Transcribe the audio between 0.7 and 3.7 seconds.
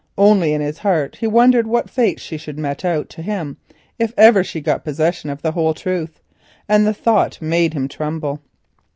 heart he wondered what fate she would mete out to him